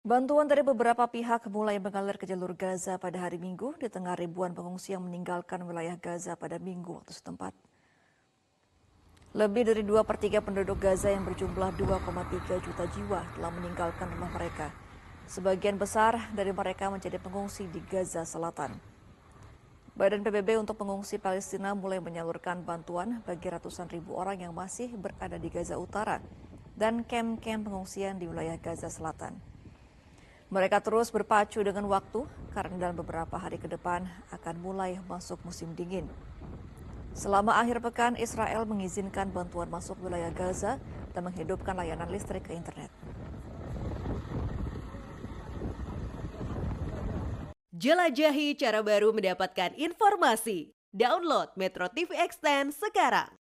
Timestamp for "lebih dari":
9.36-9.84